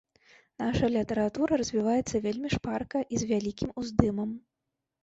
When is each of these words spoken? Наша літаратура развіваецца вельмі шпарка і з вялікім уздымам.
Наша 0.61 0.87
літаратура 0.95 1.51
развіваецца 1.63 2.23
вельмі 2.27 2.53
шпарка 2.57 3.07
і 3.13 3.23
з 3.23 3.33
вялікім 3.35 3.69
уздымам. 3.85 4.29